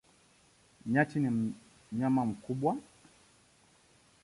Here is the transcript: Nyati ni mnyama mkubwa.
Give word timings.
Nyati 0.91 1.15
ni 1.19 1.29
mnyama 1.91 2.21
mkubwa. 2.31 2.71